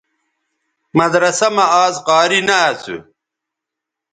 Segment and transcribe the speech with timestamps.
[0.97, 2.97] مدرسہ مہ آزقاری نہ اسُو